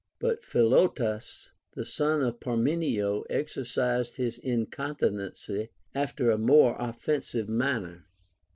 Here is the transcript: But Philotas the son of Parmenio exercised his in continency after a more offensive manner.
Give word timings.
But 0.17 0.43
Philotas 0.43 1.51
the 1.73 1.85
son 1.85 2.23
of 2.23 2.39
Parmenio 2.39 3.21
exercised 3.29 4.17
his 4.17 4.39
in 4.39 4.65
continency 4.65 5.69
after 5.93 6.31
a 6.31 6.39
more 6.39 6.75
offensive 6.79 7.47
manner. 7.47 8.07